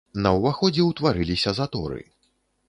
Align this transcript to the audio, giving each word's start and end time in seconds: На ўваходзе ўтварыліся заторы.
На 0.25 0.29
ўваходзе 0.37 0.85
ўтварыліся 0.87 1.55
заторы. 1.59 2.01